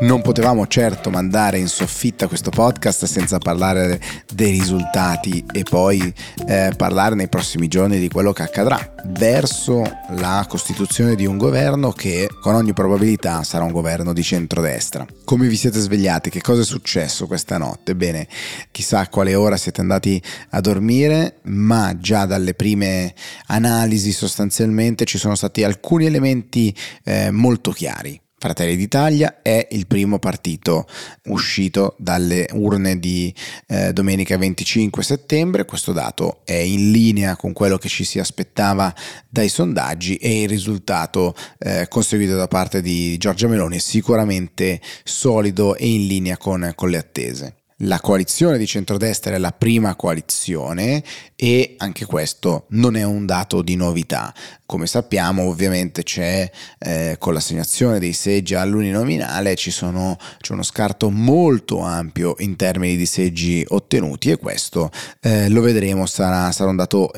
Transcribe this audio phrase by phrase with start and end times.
[0.00, 4.00] Non potevamo certo mandare in soffitta questo podcast senza parlare
[4.32, 6.12] dei risultati e poi
[6.48, 9.82] eh, parlare nei prossimi giorni di quello che accadrà verso
[10.16, 15.04] la costituzione di un governo che con ogni probabilità sarà un governo di centrodestra.
[15.24, 16.30] Come vi siete svegliati?
[16.30, 17.94] Che cosa è successo questa notte?
[17.94, 18.26] Bene,
[18.70, 20.20] chissà a quale ora siete andati
[20.50, 23.12] a dormire, ma già dalle prime
[23.48, 26.74] analisi sostanzialmente ci sono stati alcuni elementi
[27.04, 28.18] eh, molto chiari.
[28.42, 30.86] Fratelli d'Italia è il primo partito
[31.24, 33.32] uscito dalle urne di
[33.66, 38.94] eh, domenica 25 settembre, questo dato è in linea con quello che ci si aspettava
[39.28, 45.76] dai sondaggi e il risultato eh, conseguito da parte di Giorgia Meloni è sicuramente solido
[45.76, 51.02] e in linea con, con le attese la coalizione di centrodestra è la prima coalizione
[51.36, 54.34] e anche questo non è un dato di novità.
[54.66, 61.80] Come sappiamo ovviamente c'è eh, con l'assegnazione dei seggi all'uninominale sono, c'è uno scarto molto
[61.80, 67.10] ampio in termini di seggi ottenuti e questo eh, lo vedremo sarà, sarà, un dato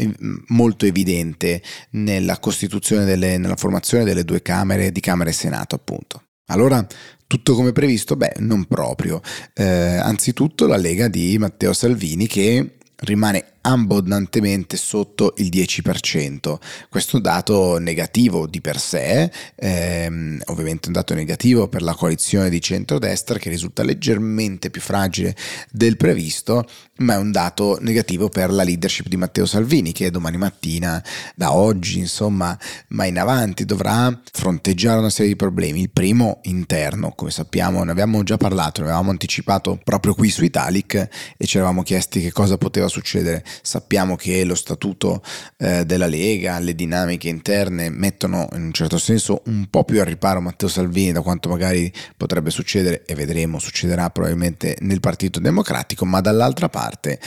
[0.49, 6.23] molto evidente nella costituzione delle, nella formazione delle due camere di Camera e Senato appunto.
[6.53, 6.87] Allora
[7.27, 8.15] tutto come previsto?
[8.15, 9.21] Beh, non proprio.
[9.55, 16.59] Eh, anzitutto la Lega di Matteo Salvini che rimane abbondantemente sotto il 10%.
[16.89, 22.61] Questo dato negativo di per sé, ehm, ovviamente un dato negativo per la coalizione di
[22.61, 25.35] centrodestra che risulta leggermente più fragile
[25.71, 26.67] del previsto,
[26.99, 31.03] ma è un dato negativo per la leadership di Matteo Salvini che domani mattina,
[31.35, 32.57] da oggi insomma,
[32.89, 35.83] ma in avanti dovrà fronteggiare una serie di problemi.
[35.83, 40.45] Il primo interno, come sappiamo, ne abbiamo già parlato, ne avevamo anticipato proprio qui su
[40.45, 45.23] Italic e ci eravamo chiesti che cosa poteva succedere Sappiamo che lo statuto
[45.59, 50.07] eh, della Lega, le dinamiche interne mettono in un certo senso un po' più al
[50.07, 56.05] riparo Matteo Salvini da quanto magari potrebbe succedere e vedremo succederà probabilmente nel Partito Democratico,
[56.05, 57.19] ma dall'altra parte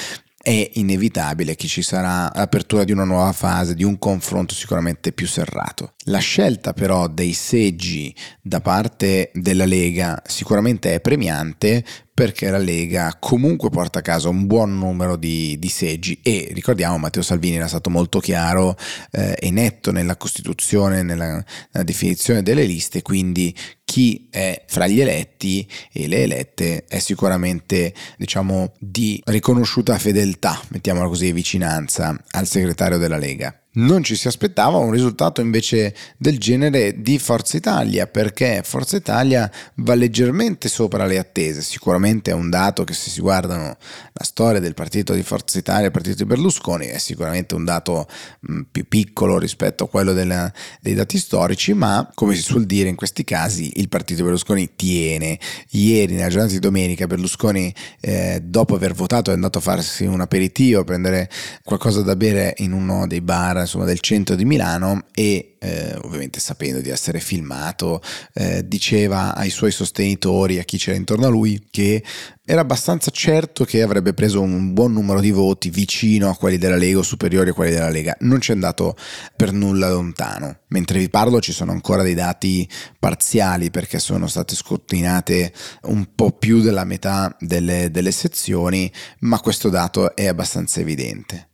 [0.46, 5.26] è inevitabile che ci sarà l'apertura di una nuova fase, di un confronto sicuramente più
[5.26, 5.94] serrato.
[6.04, 11.84] La scelta però dei seggi da parte della Lega sicuramente è premiante
[12.16, 16.98] perché la Lega comunque porta a casa un buon numero di, di seggi e ricordiamo
[16.98, 18.78] Matteo Salvini era stato molto chiaro
[19.12, 23.54] eh, e netto nella Costituzione, nella, nella definizione delle liste, quindi
[23.84, 31.10] chi è fra gli eletti e le elette è sicuramente diciamo di riconosciuta fedeltà, mettiamola
[31.10, 37.02] così, vicinanza al segretario della Lega non ci si aspettava un risultato invece del genere
[37.02, 41.62] di Forza Italia, perché Forza Italia va leggermente sopra le attese.
[41.62, 43.78] Sicuramente è un dato che se si guardano
[44.14, 48.08] la storia del partito di Forza Italia, il partito di Berlusconi, è sicuramente un dato
[48.40, 52.90] mh, più piccolo rispetto a quello della, dei dati storici, ma come si suol dire
[52.90, 55.38] in questi casi il partito di Berlusconi tiene.
[55.72, 60.22] Ieri, nella giornata di domenica, Berlusconi, eh, dopo aver votato, è andato a farsi un
[60.22, 61.30] aperitivo, a prendere
[61.64, 66.40] qualcosa da bere in uno dei bar insomma, del centro di Milano e eh, ovviamente
[66.40, 68.02] sapendo di essere filmato
[68.34, 72.04] eh, diceva ai suoi sostenitori, a chi c'era intorno a lui, che
[72.46, 76.76] era abbastanza certo che avrebbe preso un buon numero di voti vicino a quelli della
[76.76, 78.16] Lega o superiori a quelli della Lega.
[78.20, 78.96] Non ci è andato
[79.36, 80.60] per nulla lontano.
[80.68, 85.52] Mentre vi parlo ci sono ancora dei dati parziali perché sono state scrutinate
[85.84, 91.50] un po' più della metà delle, delle sezioni, ma questo dato è abbastanza evidente.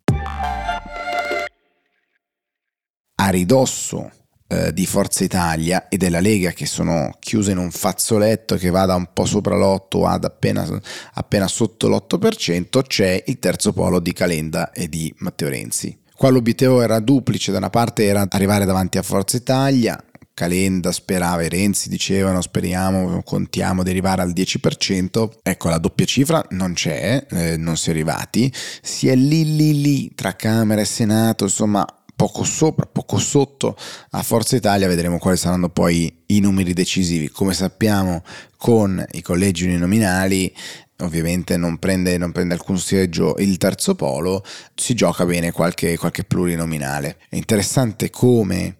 [3.22, 4.10] A ridosso
[4.48, 8.86] eh, di Forza Italia e della Lega che sono chiuse in un fazzoletto che va
[8.86, 10.68] da un po' sopra l'8 ad appena,
[11.14, 15.96] appena sotto l'8%, c'è il terzo polo di Calenda e di Matteo Renzi.
[16.16, 21.42] Qua l'obiettivo era duplice, da una parte era arrivare davanti a Forza Italia, Calenda sperava
[21.42, 27.28] e Renzi dicevano speriamo, contiamo di arrivare al 10%, ecco la doppia cifra non c'è,
[27.30, 31.86] eh, non si è arrivati, si è lì lì lì tra Camera e Senato, insomma
[32.22, 33.76] poco sopra, poco sotto
[34.12, 37.30] a Forza Italia, vedremo quali saranno poi i numeri decisivi.
[37.30, 38.22] Come sappiamo
[38.58, 40.54] con i collegi uninominali
[41.00, 46.24] ovviamente non prende, non prende, alcun seggio il terzo polo, si gioca bene qualche, qualche
[46.24, 47.18] plurinominale.
[47.28, 48.76] È interessante come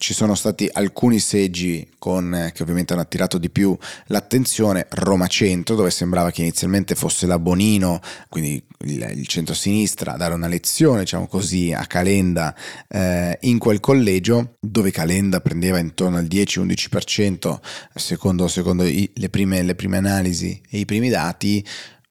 [0.00, 3.76] ci sono stati alcuni seggi con, eh, che ovviamente hanno attirato di più
[4.06, 8.00] l'attenzione, Roma Centro, dove sembrava che inizialmente fosse la Bonino,
[8.30, 12.56] quindi il, il centro-sinistra, a dare una lezione, diciamo così, a Calenda
[12.88, 17.58] eh, in quel collegio, dove Calenda prendeva intorno al 10-11%
[17.94, 21.62] secondo, secondo i, le, prime, le prime analisi e i primi dati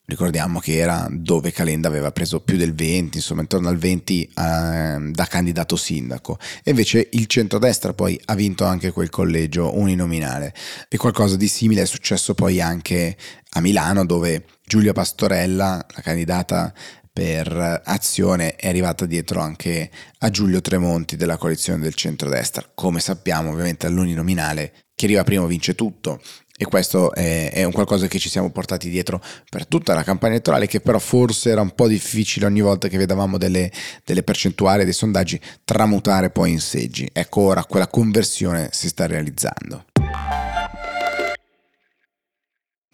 [0.10, 4.32] ricordiamo che era dove Calenda aveva preso più del 20, insomma intorno al 20 eh,
[5.12, 6.38] da candidato sindaco.
[6.64, 10.54] E invece il centrodestra poi ha vinto anche quel collegio uninominale.
[10.90, 13.16] E qualcosa di simile è successo poi anche
[13.52, 16.74] a Milano dove Giulia Pastorella, la candidata
[17.12, 19.90] per azione è arrivata dietro anche
[20.20, 22.70] a Giulio Tremonti della coalizione del centrodestra.
[22.74, 26.20] Come sappiamo, ovviamente all'uninominale chi arriva primo vince tutto
[26.62, 30.34] e questo è, è, un qualcosa che ci siamo portati dietro per tutta la campagna
[30.34, 33.72] elettorale che però forse era un po' difficile ogni volta che vedevamo delle,
[34.04, 37.10] delle percentuali dei sondaggi tramutare poi in seggi.
[37.14, 39.86] Ecco ora quella conversione si sta realizzando.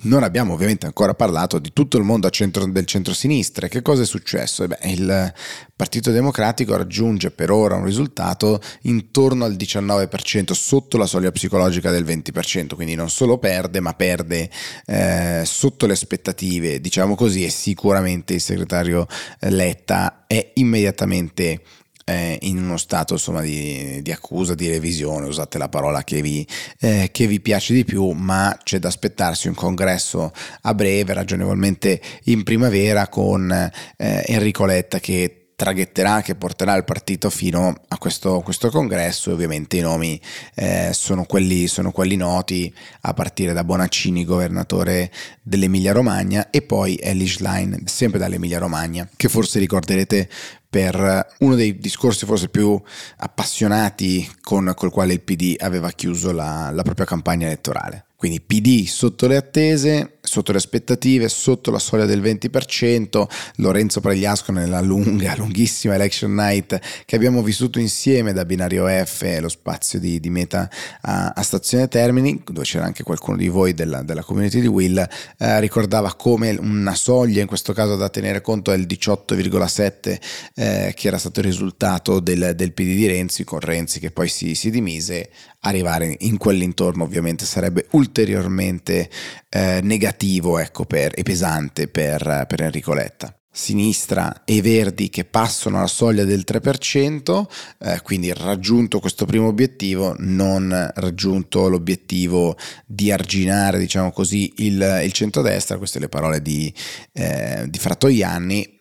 [0.05, 3.67] Non abbiamo ovviamente ancora parlato di tutto il mondo centro, del centro-sinistra.
[3.67, 4.63] Che cosa è successo?
[4.63, 5.33] Eh beh, il
[5.75, 12.05] Partito Democratico raggiunge per ora un risultato intorno al 19%, sotto la soglia psicologica del
[12.05, 14.49] 20%, quindi non solo perde, ma perde
[14.85, 19.07] eh, sotto le aspettative, diciamo così, e sicuramente il segretario
[19.39, 21.61] Letta è immediatamente
[22.05, 26.47] eh, in uno stato insomma, di, di, accusa, di revisione, usate la parola che vi,
[26.79, 30.31] eh, che vi, piace di più, ma c'è da aspettarsi un congresso
[30.61, 37.29] a breve, ragionevolmente in primavera, con eh, Enrico Letta che traghetterà, che porterà il partito
[37.29, 40.19] fino a questo, questo congresso e ovviamente i nomi
[40.55, 45.11] eh, sono, quelli, sono, quelli, noti a partire da Bonaccini, governatore
[45.41, 50.29] dell'Emilia Romagna e poi Ellie Schlein, sempre dall'Emilia Romagna, che forse ricorderete
[50.69, 52.79] per uno dei discorsi forse più
[53.17, 58.07] appassionati con col quale il PD aveva chiuso la, la propria campagna elettorale.
[58.17, 63.25] Quindi PD sotto le attese, sotto le aspettative, sotto la soglia del 20%,
[63.57, 69.47] Lorenzo Pregliasco nella lunga, lunghissima election night che abbiamo vissuto insieme da Binario F, lo
[69.47, 70.69] spazio di, di Meta
[71.01, 74.97] a, a, Stazione Termini, dove c'era anche qualcuno di voi della, della community di Will,
[75.37, 80.19] eh, ricordava come una soglia, in questo caso da tenere conto è il 18,7
[80.55, 84.27] eh, che era stato il risultato del, del PD di Renzi, con Renzi che poi
[84.27, 85.29] si, si dimise,
[85.61, 89.09] arrivare in quell'intorno ovviamente sarebbe ulteriormente
[89.49, 90.23] eh, negativo
[90.59, 93.37] ecco, per, e pesante per, per Enrico Letta.
[93.51, 97.45] Sinistra e verdi che passano la soglia del 3%,
[97.79, 105.11] eh, quindi raggiunto questo primo obiettivo, non raggiunto l'obiettivo di arginare, diciamo così, il, il
[105.13, 106.73] centrodestra, queste le parole di,
[107.13, 108.74] eh, di Frattoianni,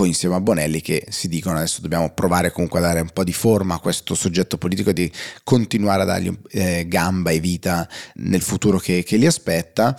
[0.00, 3.32] insieme a Bonelli che si dicono adesso dobbiamo provare comunque a dare un po' di
[3.32, 5.12] forma a questo soggetto politico e di
[5.44, 9.94] continuare a dargli eh, gamba e vita nel futuro che, che li aspetta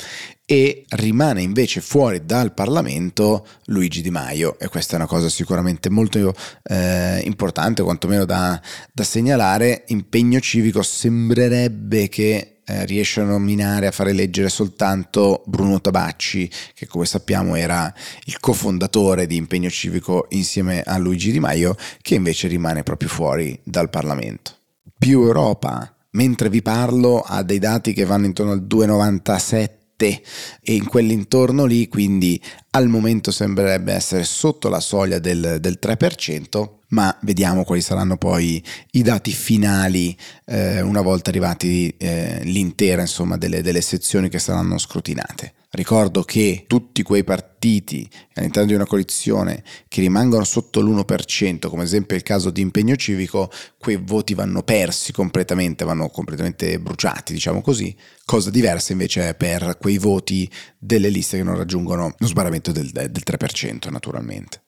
[0.46, 5.90] e rimane invece fuori dal Parlamento Luigi Di Maio e questa è una cosa sicuramente
[5.90, 8.62] molto eh, importante, quantomeno da,
[8.92, 9.86] da segnalare.
[9.88, 16.88] Impegno civico sembrerebbe che eh, riesce a nominare, a fare leggere soltanto Bruno Tabacci, che
[16.88, 17.94] come sappiamo era
[18.26, 23.60] il cofondatore di Impegno Civico insieme a Luigi Di Maio, che invece rimane proprio fuori
[23.64, 24.52] dal Parlamento.
[24.98, 30.88] Più Europa, mentre vi parlo, ha dei dati che vanno intorno al 2,97 e in
[30.88, 32.42] quell'intorno lì, quindi
[32.72, 38.64] al momento sembrerebbe essere sotto la soglia del, del 3%, ma vediamo quali saranno poi
[38.92, 44.78] i dati finali eh, una volta arrivati eh, l'intera insomma, delle, delle sezioni che saranno
[44.78, 45.54] scrutinate.
[45.76, 52.16] Ricordo che tutti quei partiti all'interno di una coalizione che rimangono sotto l'1%, come esempio
[52.16, 53.50] il caso di impegno civico,
[53.80, 57.96] quei voti vanno persi completamente, vanno completamente bruciati, diciamo così.
[58.24, 60.48] Cosa diversa invece è per quei voti
[60.78, 64.62] delle liste che non raggiungono lo sbarramento del, del 3%, naturalmente.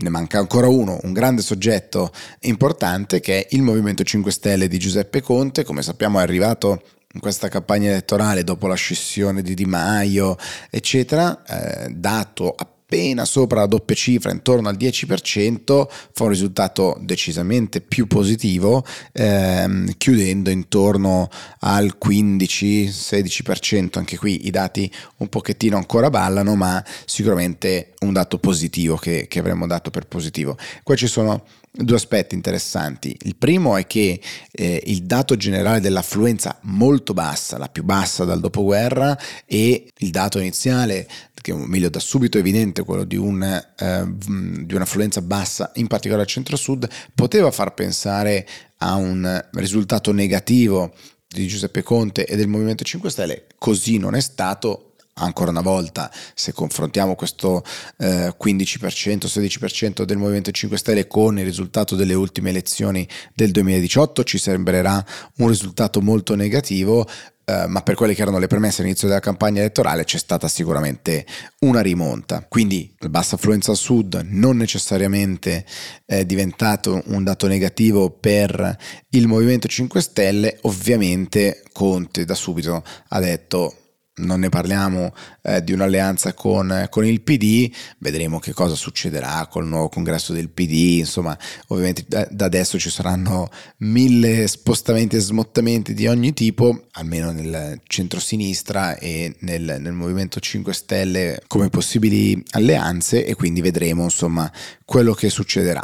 [0.00, 4.78] ne manca ancora uno, un grande soggetto importante che è il Movimento 5 Stelle di
[4.78, 6.82] Giuseppe Conte, come sappiamo è arrivato
[7.18, 10.36] in questa campagna elettorale dopo la scissione di Di Maio,
[10.70, 17.80] eccetera, eh, dato appena sopra la doppia cifra, intorno al 10%, fa un risultato decisamente
[17.80, 23.98] più positivo, ehm, chiudendo intorno al 15-16%.
[23.98, 29.40] Anche qui i dati un pochettino ancora ballano, ma sicuramente un dato positivo che, che
[29.40, 30.56] avremmo dato per positivo.
[30.84, 31.42] Qua ci sono
[31.84, 33.16] due aspetti interessanti.
[33.22, 34.20] Il primo è che
[34.50, 40.38] eh, il dato generale dell'affluenza molto bassa, la più bassa dal dopoguerra, e il dato
[40.38, 41.08] iniziale,
[41.40, 46.24] che è meglio da subito evidente, quello di, un, eh, di un'affluenza bassa, in particolare
[46.24, 48.46] al centro-sud, poteva far pensare
[48.78, 50.92] a un risultato negativo
[51.28, 54.87] di Giuseppe Conte e del Movimento 5 Stelle, così non è stato,
[55.18, 57.62] ancora una volta, se confrontiamo questo
[57.98, 64.24] eh, 15%, 16% del Movimento 5 Stelle con il risultato delle ultime elezioni del 2018,
[64.24, 65.04] ci sembrerà
[65.38, 67.06] un risultato molto negativo.
[67.48, 71.24] Uh, ma per quelle che erano le premesse all'inizio della campagna elettorale c'è stata sicuramente
[71.60, 72.44] una rimonta.
[72.46, 75.64] Quindi la bassa affluenza al sud non necessariamente
[76.04, 78.76] è diventato un dato negativo per
[79.08, 83.87] il Movimento 5 Stelle, ovviamente Conte da subito ha detto
[84.18, 89.66] non ne parliamo eh, di un'alleanza con, con, il PD, vedremo che cosa succederà col
[89.66, 91.36] nuovo congresso del PD, insomma
[91.68, 93.48] ovviamente da, da adesso ci saranno
[93.78, 100.72] mille spostamenti e smottamenti di ogni tipo, almeno nel centro-sinistra e nel, nel Movimento 5
[100.72, 104.50] Stelle come possibili alleanze e quindi vedremo insomma
[104.84, 105.82] quello che succederà.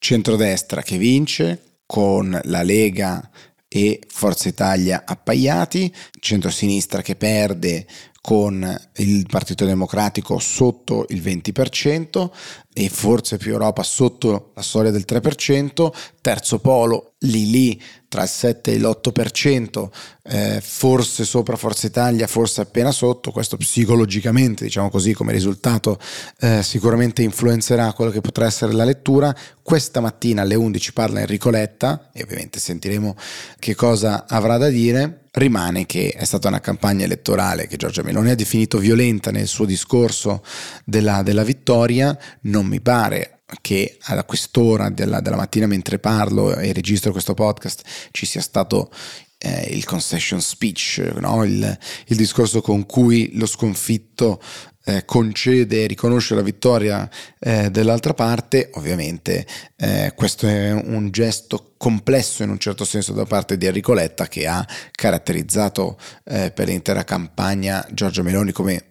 [0.00, 3.30] Centrodestra che vince con la Lega
[3.68, 7.86] e Forza Italia appaiati, centrosinistra che perde
[8.28, 12.28] con il Partito Democratico sotto il 20%
[12.74, 18.28] e forse più Europa sotto la soglia del 3%, terzo polo lì lì tra il
[18.28, 19.88] 7 e l'8%,
[20.24, 25.98] eh, forse sopra Forza Italia, forse appena sotto, questo psicologicamente, diciamo così, come risultato
[26.40, 29.34] eh, sicuramente influenzerà quello che potrà essere la lettura.
[29.62, 33.16] Questa mattina alle 11 parla Enrico Letta e ovviamente sentiremo
[33.58, 35.22] che cosa avrà da dire.
[35.38, 39.64] Rimane che è stata una campagna elettorale che Giorgia Meloni ha definito violenta nel suo
[39.64, 40.42] discorso
[40.84, 46.72] della, della vittoria, non mi pare che a quest'ora della, della, mattina mentre parlo e
[46.72, 48.90] registro questo podcast ci sia stato
[49.38, 51.44] eh, il concession speech, no?
[51.44, 54.40] il, il, discorso con cui lo sconfitto
[54.84, 61.74] eh, concede e riconosce la vittoria eh, dell'altra parte, ovviamente eh, questo è un gesto
[61.76, 66.66] complesso in un certo senso da parte di Enrico Letta che ha caratterizzato eh, per
[66.66, 68.84] l'intera campagna Giorgio Meloni come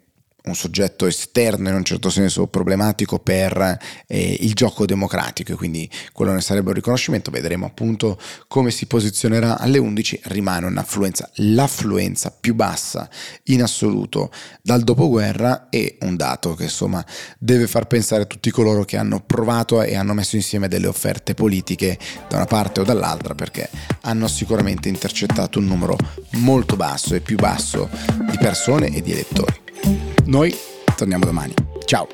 [0.48, 3.78] un soggetto esterno in un certo senso problematico per
[4.08, 7.32] eh, il gioco democratico e quindi quello ne sarebbe un riconoscimento.
[7.32, 9.58] Vedremo appunto come si posizionerà.
[9.58, 13.10] Alle 11 rimane un'affluenza l'affluenza più bassa
[13.46, 17.06] in assoluto dal dopoguerra e un dato che insomma
[17.38, 21.34] deve far pensare a tutti coloro che hanno provato e hanno messo insieme delle offerte
[21.34, 23.70] politiche da una parte o dall'altra perché
[24.02, 25.98] hanno sicuramente intercettato un numero
[26.32, 27.90] molto basso e più basso
[28.30, 29.67] di persone e di elettori
[30.26, 30.56] noi
[30.96, 31.54] torniamo domani.
[31.86, 32.08] Ciao!